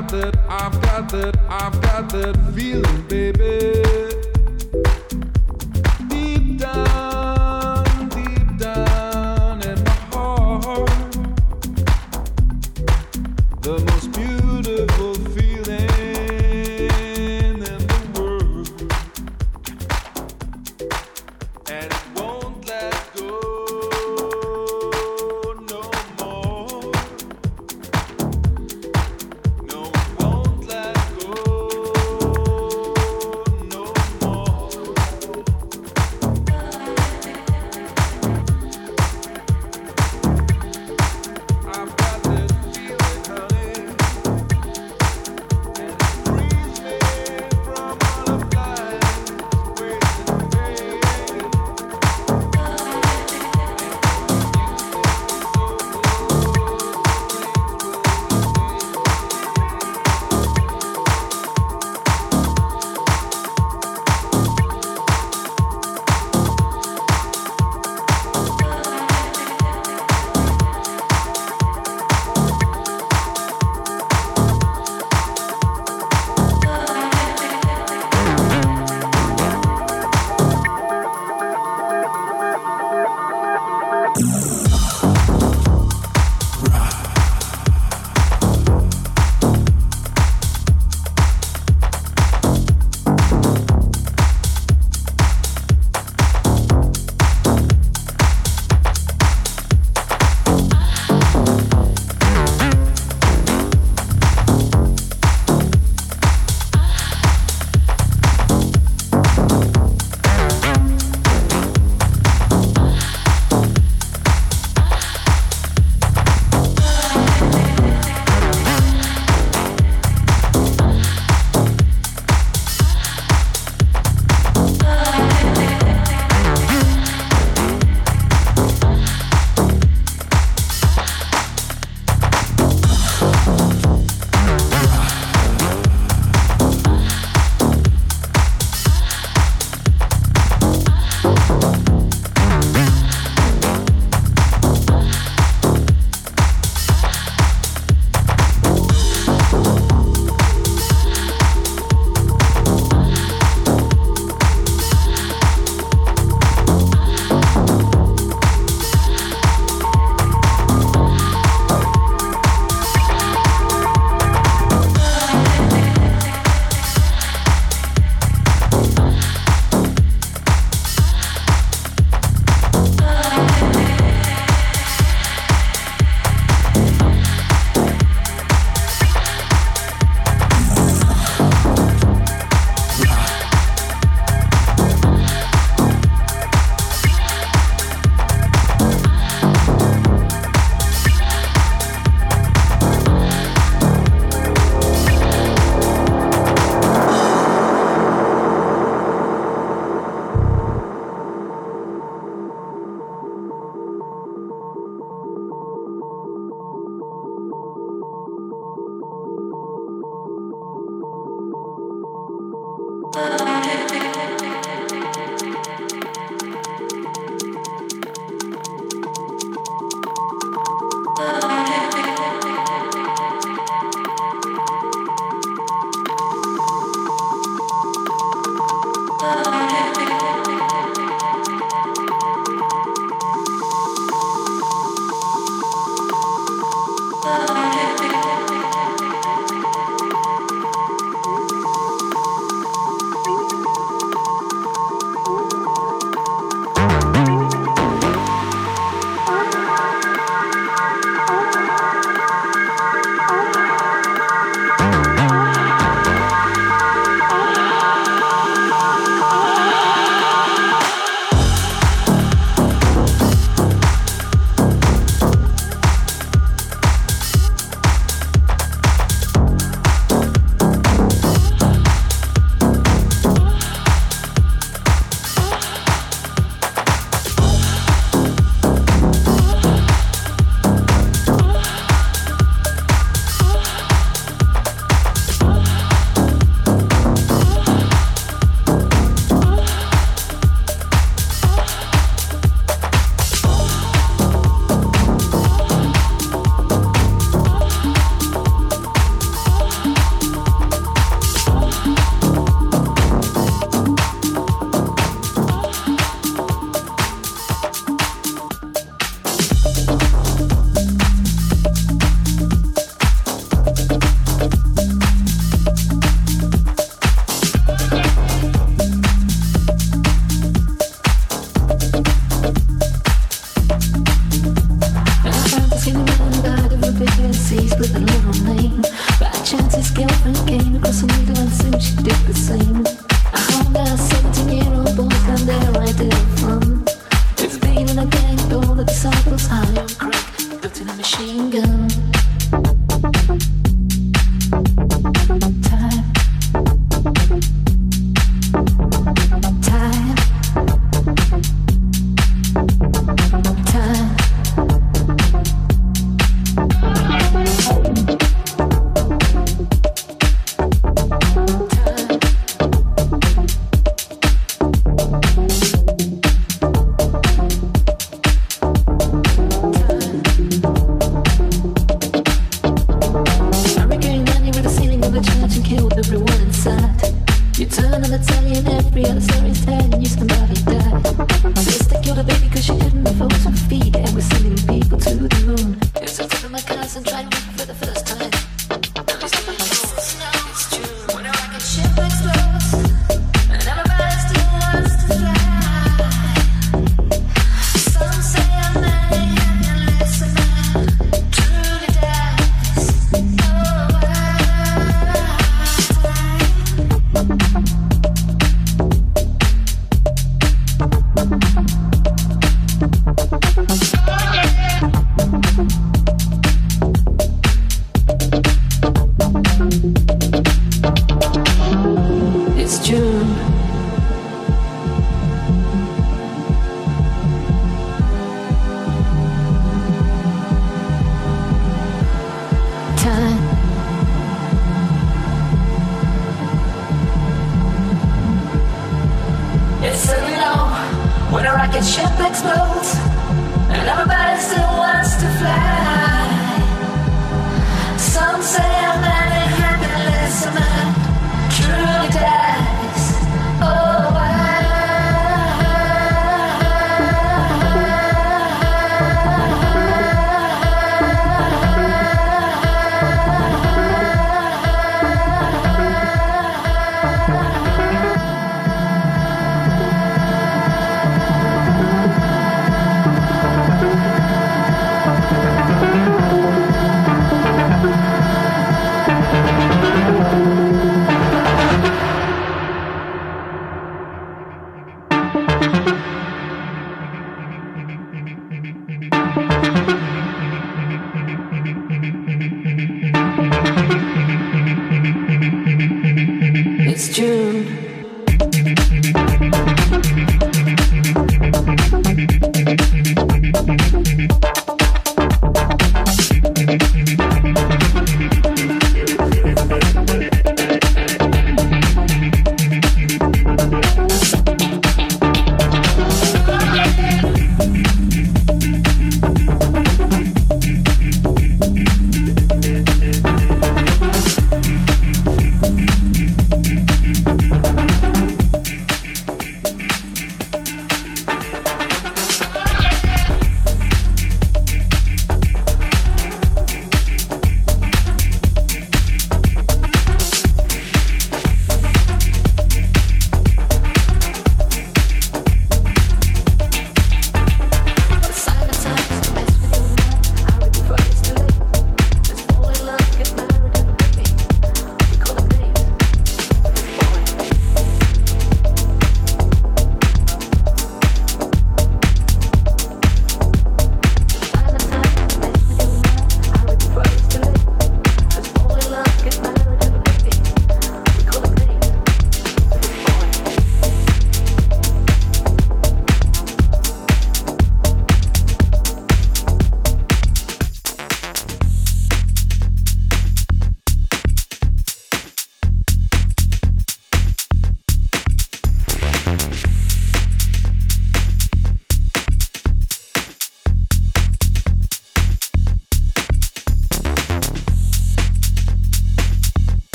[0.00, 4.19] got that, I've got that, I've got that feeling, baby.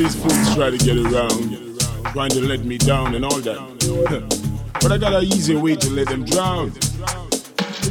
[0.00, 1.78] Try to get around,
[2.12, 3.60] trying to let me down and all that.
[4.80, 6.72] but I got an easy way to let them drown.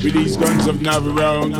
[0.02, 1.54] With these guns of Navarone,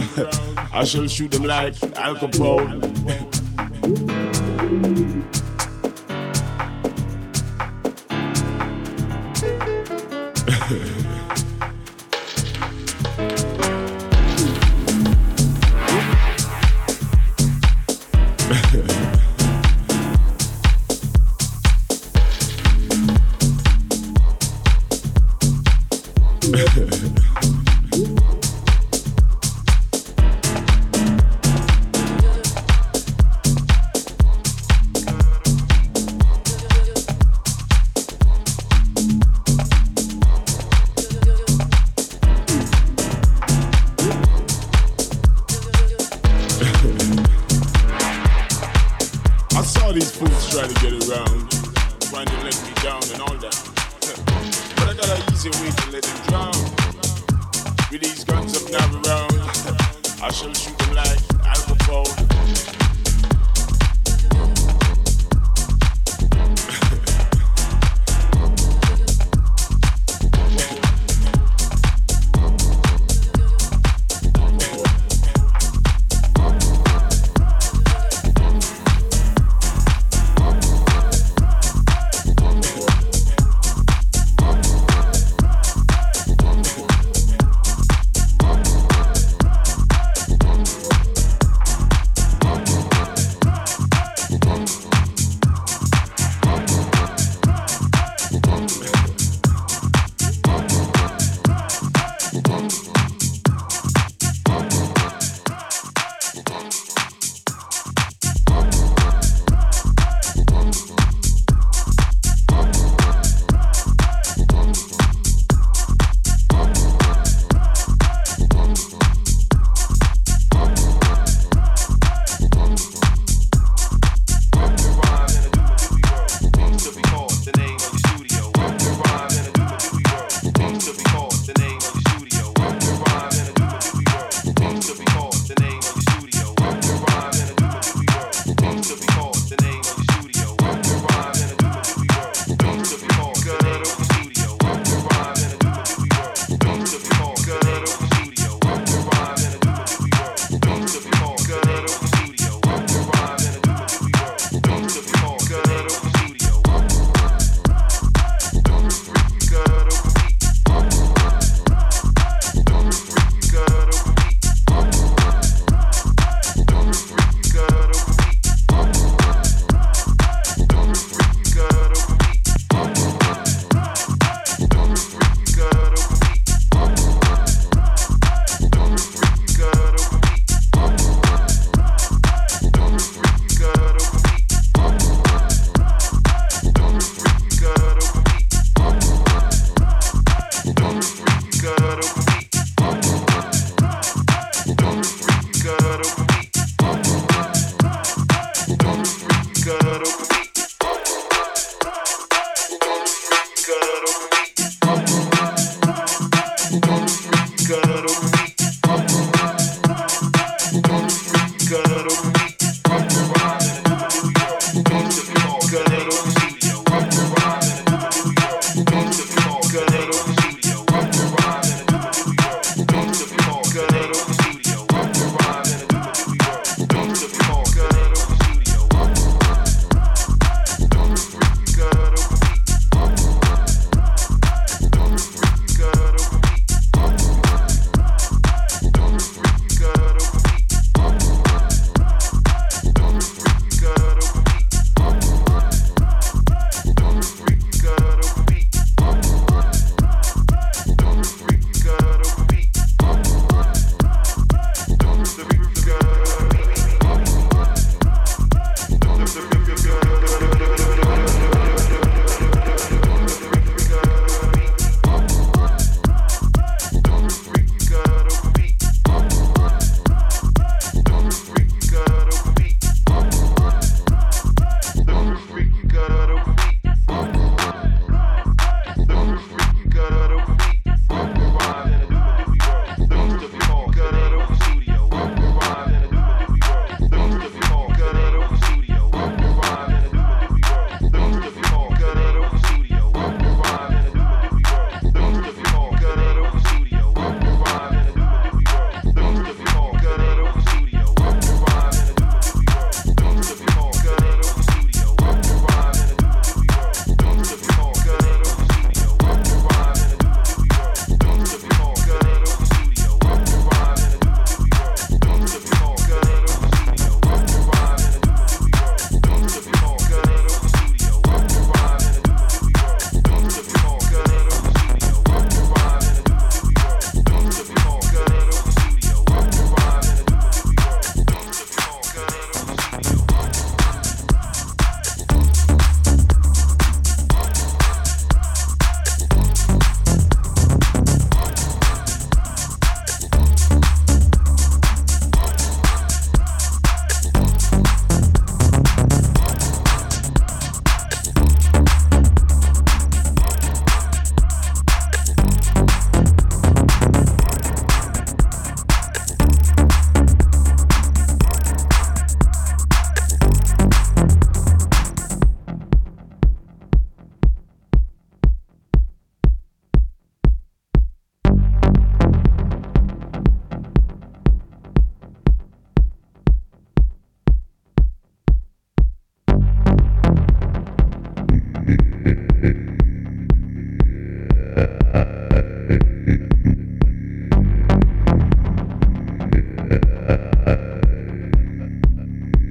[0.74, 2.16] I shall shoot them like Al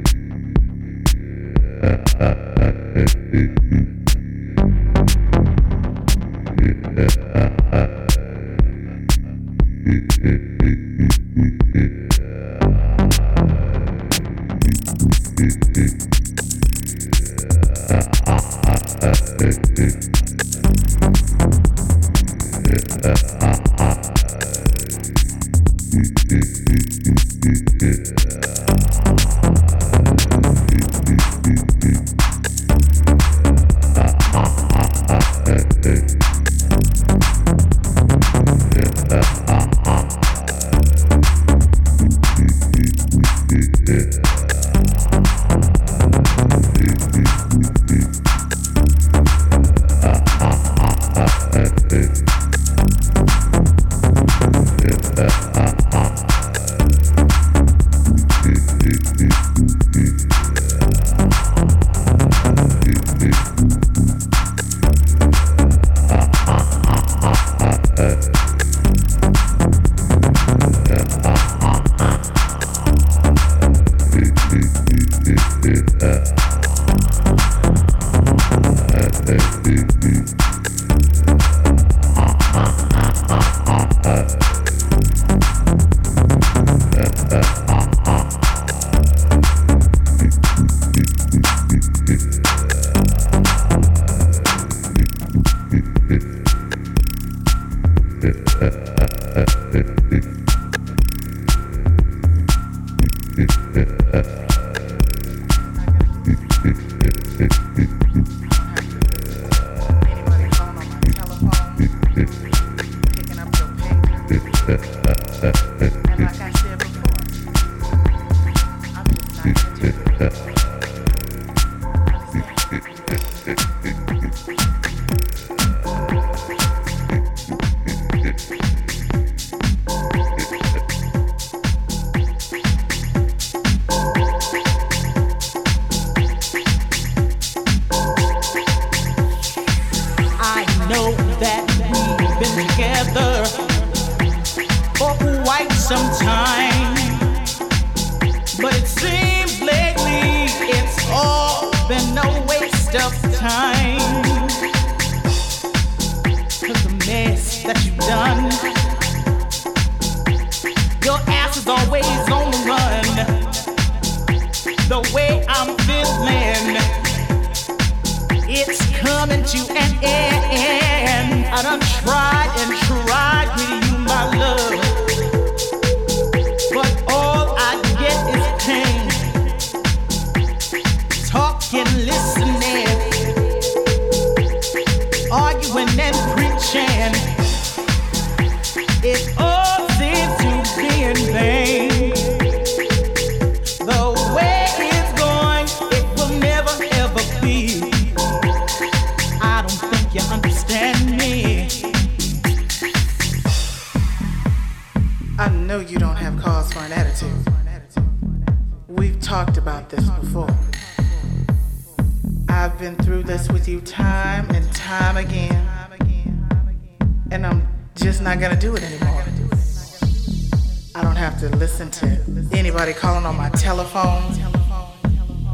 [222.94, 224.22] calling on my telephone,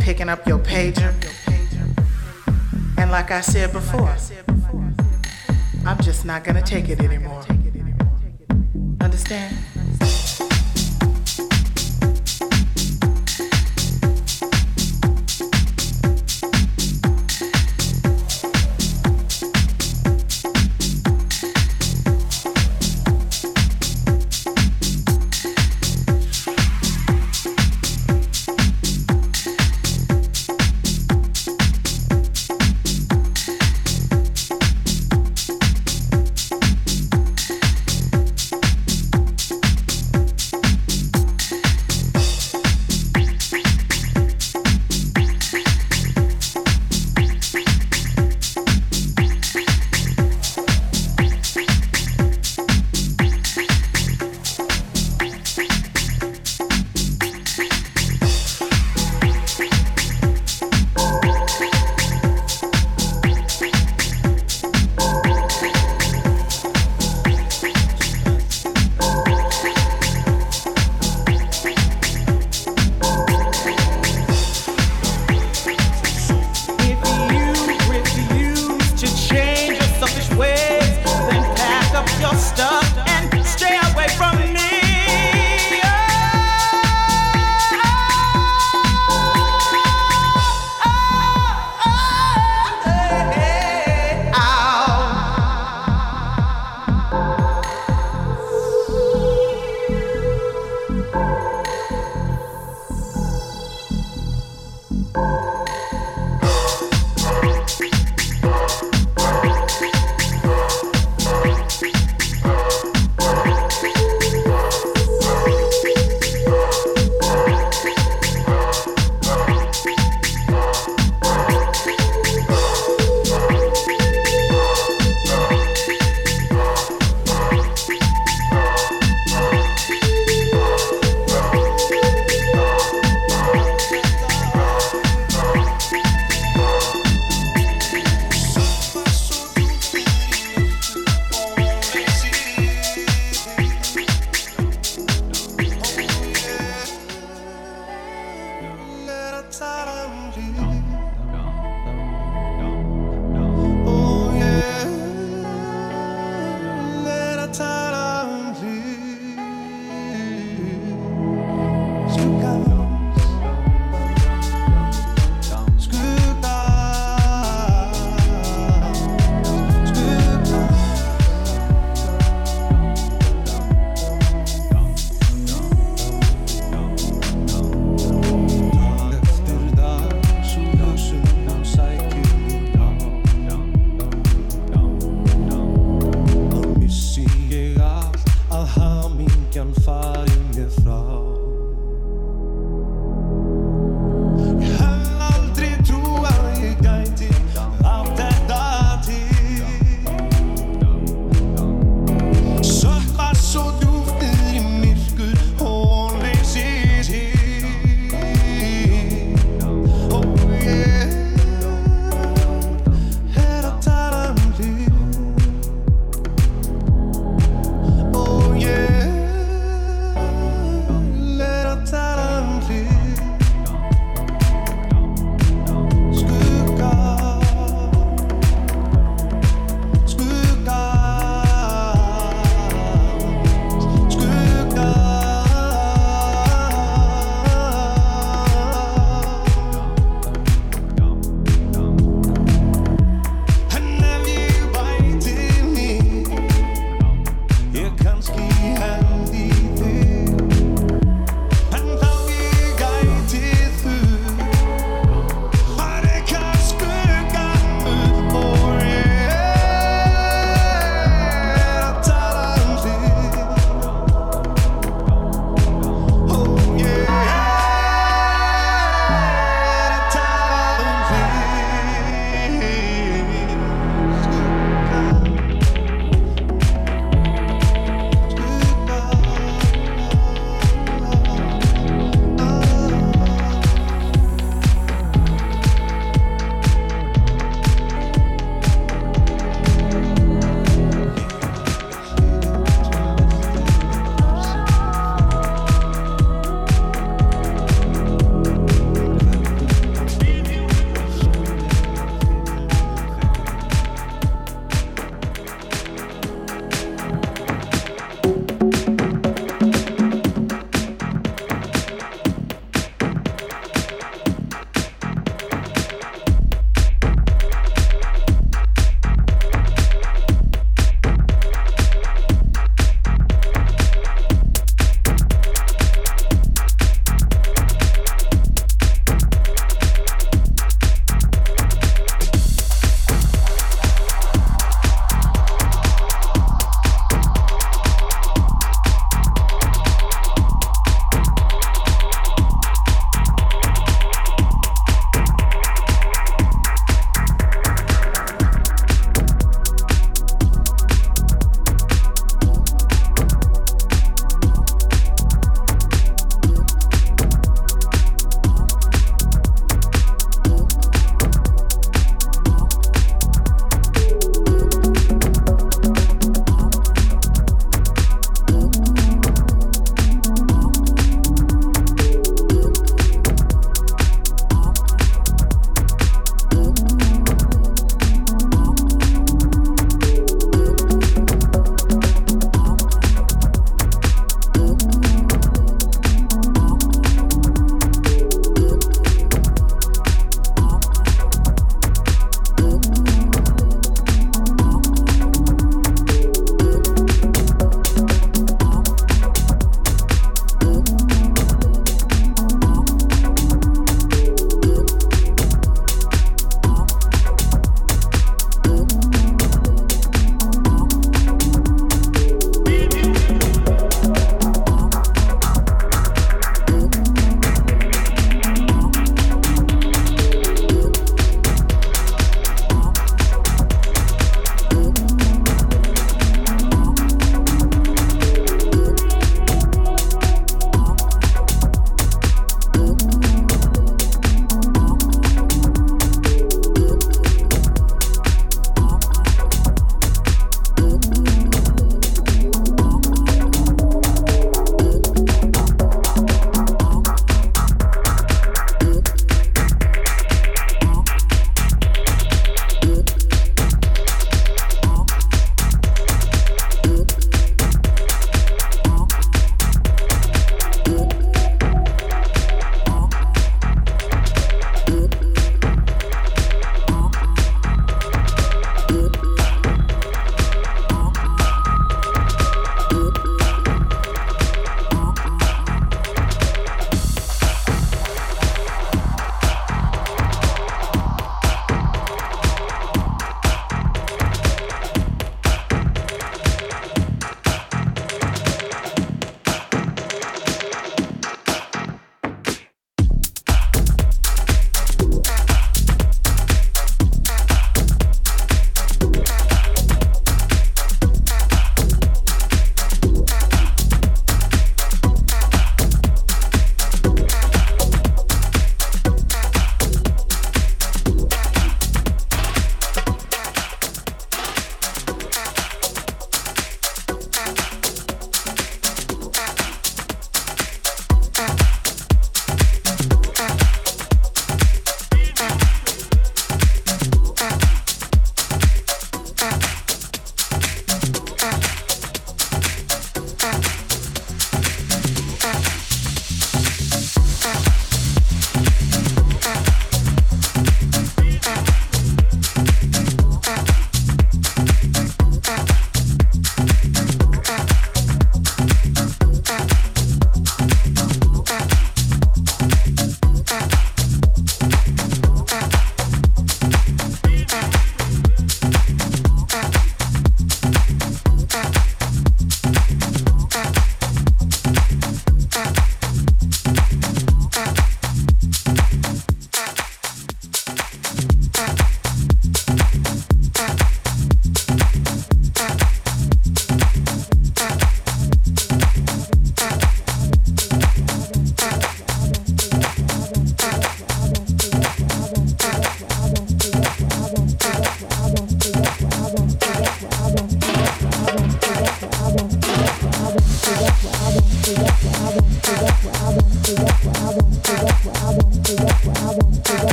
[0.00, 1.14] picking up your pager.
[2.98, 4.16] And like I said before,
[5.86, 7.42] I'm just not gonna take it anymore.
[9.00, 9.56] Understand?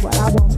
[0.00, 0.49] what I want,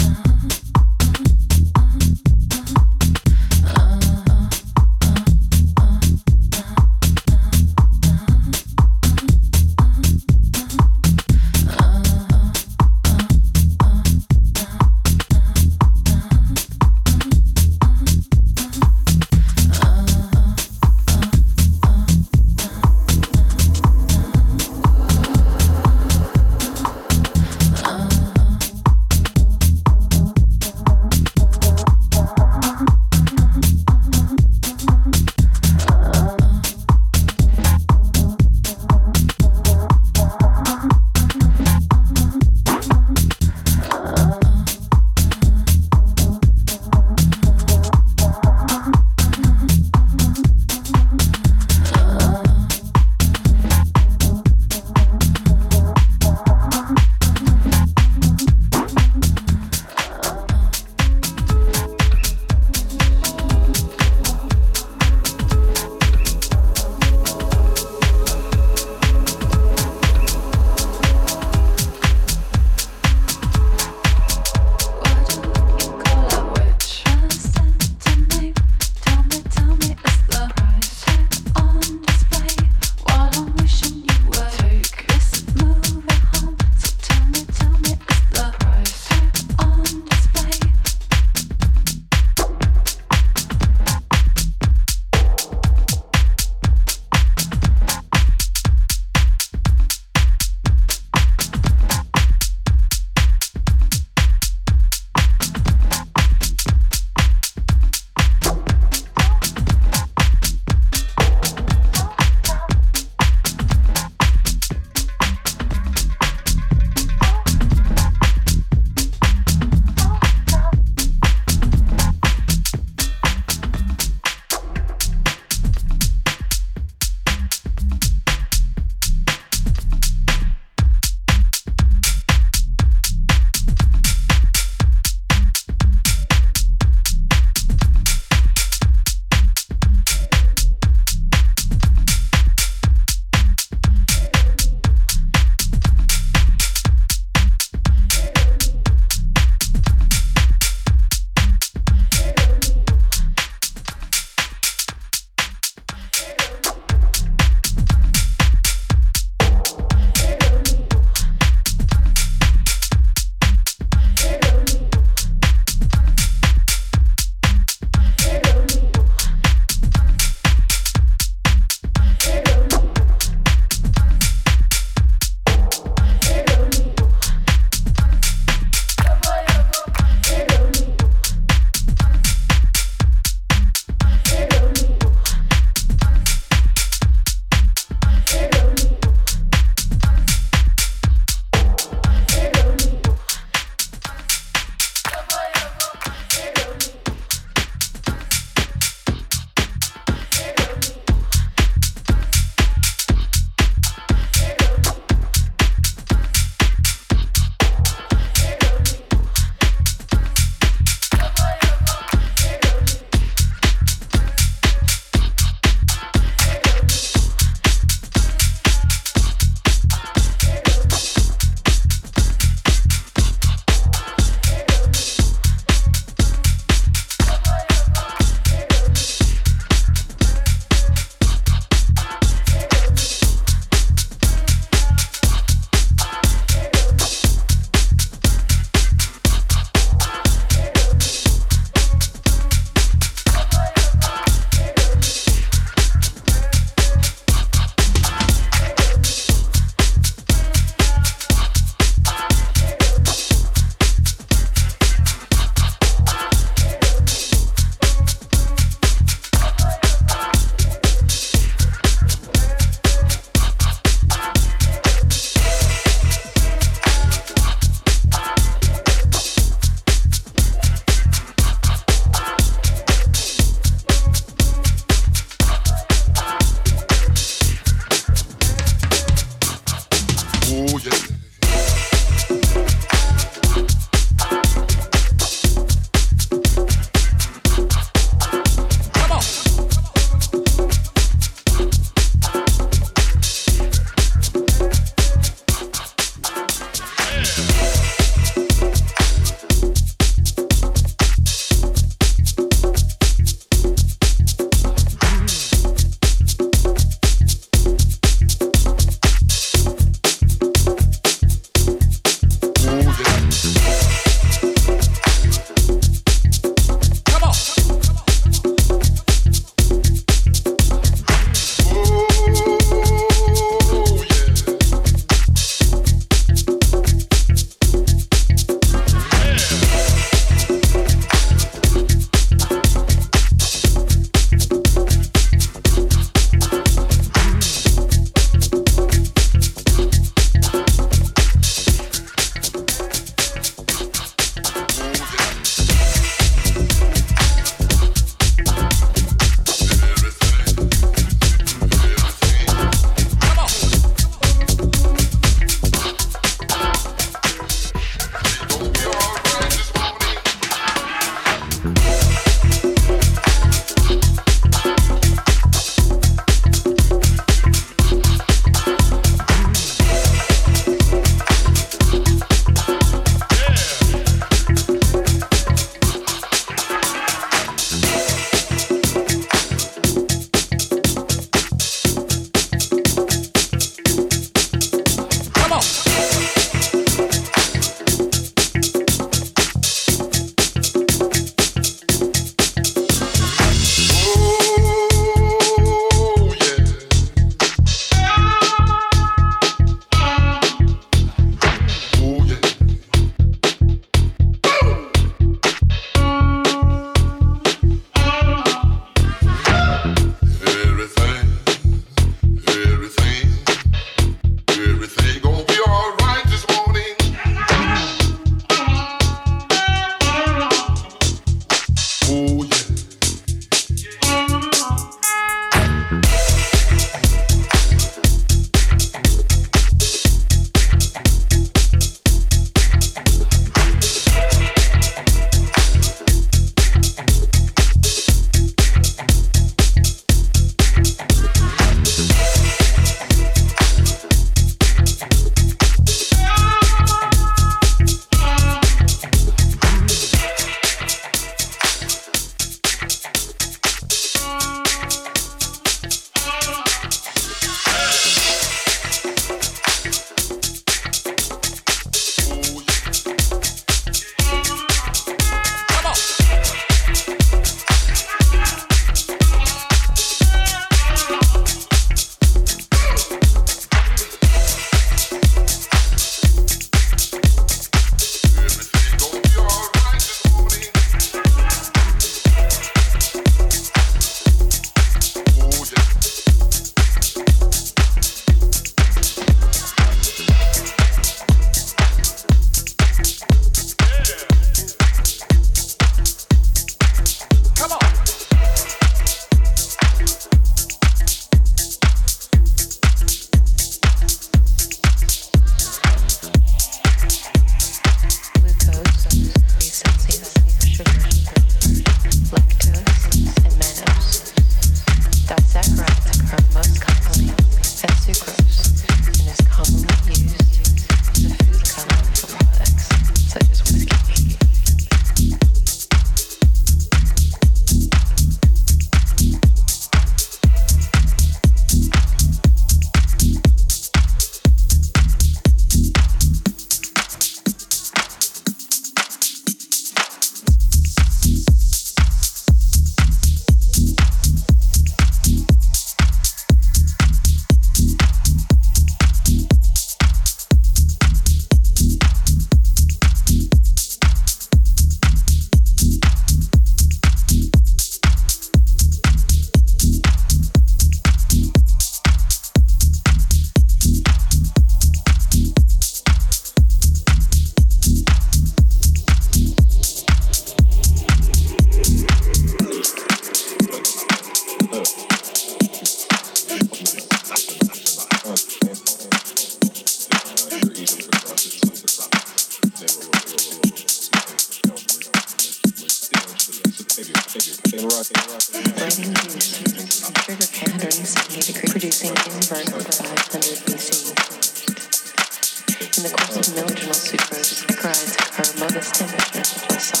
[595.97, 599.43] in the course of melodramal supers, cries karma, her temperature,
[599.73, 600.00] and so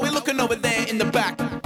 [0.00, 1.57] We're looking over there in the back.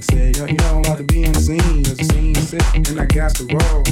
[0.00, 1.82] Said, yo, you know I'm about to be on the scene.
[1.82, 3.82] Cause the scene's sick and I got the roll.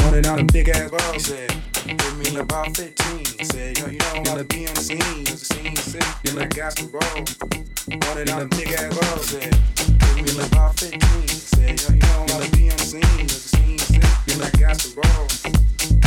[0.00, 1.12] Wanted out a big ass ball.
[1.12, 1.52] He said,
[1.84, 3.44] give me about 15.
[3.44, 5.24] Said, yo, you know I'm about to be on the scene.
[5.26, 7.20] Cause the scene's sick and I got the roll.
[8.08, 9.18] Wanted out a big ass ball.
[9.20, 9.52] Said,
[10.08, 11.28] give me about 15.
[11.28, 13.26] Said, yo, you know I'm about to be on the scene.
[13.28, 15.28] Cause the scene's sick and I got the roll.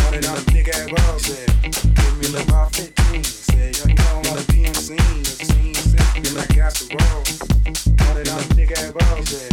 [0.06, 1.20] Wanted out a big ass ball.
[1.22, 3.24] Said, give me about 15.
[3.24, 5.22] Said, yo, you know I'm about to be on the scene.
[5.22, 5.89] Cause the scene's
[6.30, 9.49] Seem like after all, all that I'm nigga have all.